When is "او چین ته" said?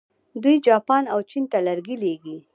1.13-1.57